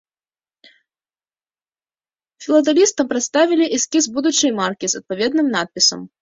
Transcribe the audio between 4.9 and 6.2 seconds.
з адпаведным надпісам.